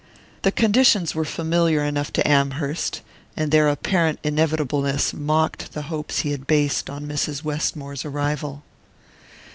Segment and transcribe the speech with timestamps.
[0.41, 3.01] The conditions were familiar enough to Amherst;
[3.37, 7.43] and their apparent inevitableness mocked the hopes he had based on Mrs.
[7.43, 8.63] Westmore's arrival.